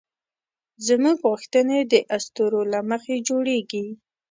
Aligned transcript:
زموږ 0.87 1.17
غوښتنې 1.29 1.79
د 1.91 1.93
اسطورو 2.15 2.61
له 2.73 2.79
مخې 2.89 3.15
جوړېږي. 3.27 3.85